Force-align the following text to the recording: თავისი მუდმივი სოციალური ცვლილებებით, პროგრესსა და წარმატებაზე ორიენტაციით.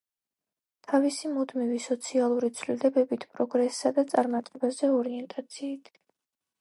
თავისი 0.91 1.29
მუდმივი 1.33 1.77
სოციალური 1.83 2.49
ცვლილებებით, 2.61 3.27
პროგრესსა 3.35 3.93
და 3.99 4.07
წარმატებაზე 4.15 4.91
ორიენტაციით. 4.97 5.93